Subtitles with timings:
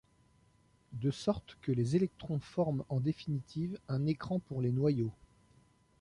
[0.93, 5.13] De sorte que les électrons forment en définitive un écran pour les noyaux.